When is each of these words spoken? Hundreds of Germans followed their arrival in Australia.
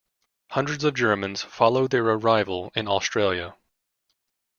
Hundreds 0.49 0.83
of 0.83 0.95
Germans 0.95 1.43
followed 1.43 1.91
their 1.91 2.03
arrival 2.03 2.71
in 2.73 2.87
Australia. 2.87 3.55